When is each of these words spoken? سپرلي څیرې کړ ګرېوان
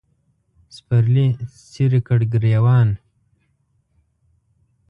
سپرلي 0.75 1.27
څیرې 1.71 2.01
کړ 2.07 2.19
ګرېوان 2.33 2.89